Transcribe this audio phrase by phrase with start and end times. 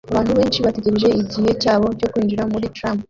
[0.11, 2.97] Abantu benshi bategereje igihe cyabo cyo kwinjira muri tram